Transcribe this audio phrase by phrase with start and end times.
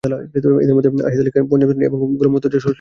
[0.03, 2.69] এঁদের মধ্যে আসেদ আলী পঞ্চম শ্রেণি পাস এবং গোলাম মোতুর্জা স্বশিক্ষিত।